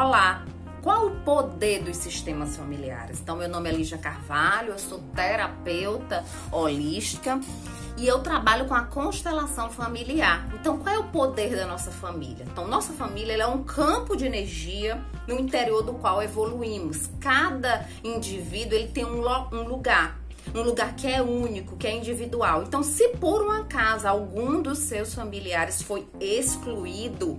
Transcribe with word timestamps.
Olá, 0.00 0.44
qual 0.80 1.08
o 1.08 1.10
poder 1.22 1.82
dos 1.82 1.96
sistemas 1.96 2.56
familiares? 2.56 3.18
Então, 3.18 3.34
meu 3.34 3.48
nome 3.48 3.68
é 3.68 3.72
Lígia 3.72 3.98
Carvalho, 3.98 4.68
eu 4.68 4.78
sou 4.78 5.00
terapeuta 5.12 6.24
holística 6.52 7.40
e 7.96 8.06
eu 8.06 8.20
trabalho 8.20 8.66
com 8.66 8.76
a 8.76 8.82
constelação 8.82 9.68
familiar. 9.68 10.48
Então, 10.54 10.78
qual 10.78 10.94
é 10.94 10.98
o 11.00 11.08
poder 11.08 11.56
da 11.56 11.66
nossa 11.66 11.90
família? 11.90 12.46
Então, 12.48 12.68
nossa 12.68 12.92
família 12.92 13.42
é 13.42 13.46
um 13.48 13.64
campo 13.64 14.16
de 14.16 14.24
energia 14.24 15.02
no 15.26 15.34
interior 15.34 15.82
do 15.82 15.94
qual 15.94 16.22
evoluímos. 16.22 17.10
Cada 17.18 17.84
indivíduo 18.04 18.78
ele 18.78 18.92
tem 18.92 19.04
um, 19.04 19.18
um 19.18 19.62
lugar 19.64 20.16
um 20.54 20.62
lugar 20.62 20.94
que 20.94 21.06
é 21.06 21.20
único, 21.20 21.76
que 21.76 21.86
é 21.86 21.94
individual. 21.94 22.62
Então, 22.62 22.84
se 22.84 23.08
por 23.16 23.42
um 23.42 23.50
acaso 23.50 24.06
algum 24.06 24.62
dos 24.62 24.78
seus 24.78 25.12
familiares 25.12 25.82
foi 25.82 26.08
excluído, 26.20 27.38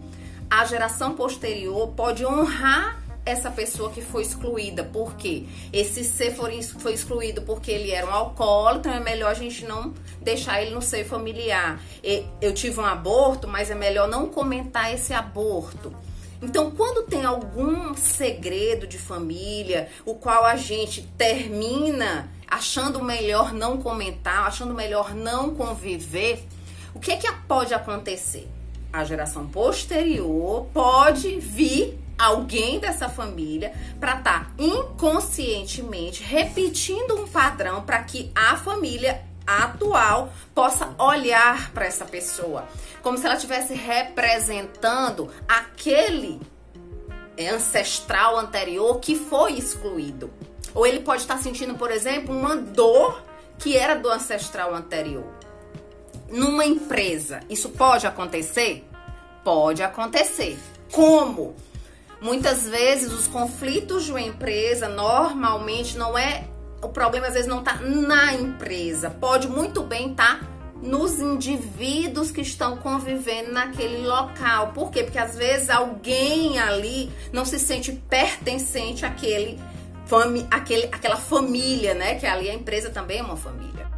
a 0.49 0.65
geração 0.65 1.13
posterior 1.13 1.89
pode 1.89 2.25
honrar 2.25 2.99
essa 3.25 3.51
pessoa 3.51 3.91
que 3.91 4.01
foi 4.01 4.23
excluída. 4.23 4.83
Por 4.83 5.15
quê? 5.15 5.45
Esse 5.71 6.03
ser 6.03 6.35
foi, 6.35 6.61
foi 6.63 6.93
excluído 6.93 7.43
porque 7.43 7.69
ele 7.69 7.91
era 7.91 8.07
um 8.07 8.13
alcoólatra, 8.13 8.91
então 8.91 8.93
é 8.93 8.99
melhor 8.99 9.31
a 9.31 9.35
gente 9.35 9.65
não 9.65 9.93
deixar 10.21 10.61
ele 10.61 10.71
no 10.73 10.81
seio 10.81 11.05
familiar. 11.05 11.79
Eu 12.41 12.53
tive 12.53 12.79
um 12.79 12.85
aborto, 12.85 13.47
mas 13.47 13.69
é 13.69 13.75
melhor 13.75 14.07
não 14.07 14.27
comentar 14.27 14.93
esse 14.93 15.13
aborto. 15.13 15.93
Então, 16.41 16.71
quando 16.71 17.05
tem 17.05 17.25
algum 17.25 17.93
segredo 17.95 18.87
de 18.87 18.97
família, 18.97 19.89
o 20.05 20.15
qual 20.15 20.45
a 20.45 20.55
gente 20.55 21.01
termina 21.17 22.31
achando 22.47 23.03
melhor 23.03 23.53
não 23.53 23.77
comentar, 23.77 24.47
achando 24.47 24.73
melhor 24.73 25.13
não 25.13 25.53
conviver, 25.53 26.43
o 26.95 26.99
que 26.99 27.11
é 27.11 27.17
que 27.17 27.31
pode 27.47 27.73
acontecer? 27.73 28.49
A 28.91 29.03
geração 29.03 29.47
posterior 29.47 30.65
pode 30.73 31.39
vir 31.39 31.99
alguém 32.17 32.79
dessa 32.79 33.07
família 33.07 33.71
para 33.99 34.17
estar 34.17 34.45
tá 34.45 34.51
inconscientemente 34.57 36.21
repetindo 36.21 37.15
um 37.15 37.27
padrão 37.27 37.83
para 37.83 38.03
que 38.03 38.31
a 38.35 38.57
família 38.57 39.21
atual 39.47 40.31
possa 40.53 40.93
olhar 40.97 41.71
para 41.71 41.85
essa 41.85 42.05
pessoa, 42.05 42.67
como 43.01 43.17
se 43.17 43.25
ela 43.25 43.35
estivesse 43.35 43.73
representando 43.73 45.31
aquele 45.47 46.39
ancestral 47.39 48.37
anterior 48.37 48.99
que 48.99 49.15
foi 49.15 49.53
excluído. 49.53 50.29
Ou 50.73 50.85
ele 50.85 50.99
pode 50.99 51.21
estar 51.21 51.37
sentindo, 51.37 51.75
por 51.75 51.89
exemplo, 51.89 52.35
uma 52.35 52.55
dor 52.55 53.23
que 53.57 53.75
era 53.75 53.95
do 53.95 54.09
ancestral 54.09 54.75
anterior. 54.75 55.25
Numa 56.31 56.65
empresa, 56.65 57.41
isso 57.49 57.69
pode 57.69 58.05
acontecer? 58.05 58.87
Pode 59.43 59.81
acontecer. 59.81 60.57
Como? 60.91 61.55
Muitas 62.21 62.67
vezes 62.67 63.11
os 63.11 63.27
conflitos 63.27 64.05
de 64.05 64.11
uma 64.11 64.21
empresa 64.21 64.89
normalmente 64.89 65.97
não 65.97 66.17
é 66.17 66.45
o 66.81 66.89
problema 66.89 67.27
às 67.27 67.33
vezes 67.33 67.47
não 67.47 67.59
está 67.59 67.75
na 67.75 68.33
empresa, 68.33 69.09
pode 69.09 69.47
muito 69.47 69.83
bem 69.83 70.11
estar 70.11 70.39
tá 70.39 70.47
nos 70.81 71.19
indivíduos 71.19 72.31
que 72.31 72.39
estão 72.41 72.77
convivendo 72.77 73.51
naquele 73.51 74.07
local. 74.07 74.71
Por 74.73 74.89
quê? 74.91 75.03
Porque 75.03 75.17
às 75.17 75.35
vezes 75.35 75.69
alguém 75.69 76.57
ali 76.57 77.11
não 77.33 77.43
se 77.43 77.59
sente 77.59 77.91
pertencente 77.91 79.05
àquele, 79.05 79.59
fami, 80.05 80.47
àquele, 80.49 80.85
àquela 80.85 81.17
família, 81.17 81.93
né? 81.93 82.15
Que 82.15 82.25
ali 82.25 82.49
a 82.49 82.53
empresa 82.53 82.89
também 82.89 83.19
é 83.19 83.23
uma 83.23 83.35
família. 83.35 83.89